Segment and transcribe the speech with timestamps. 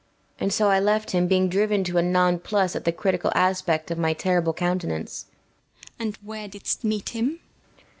[0.39, 3.91] and so I left him, being driven to a non plus at the critical aspect
[3.91, 5.27] of my terrible countenance.
[5.75, 5.91] BELLAMIRA.
[5.99, 7.39] And where didst meet him?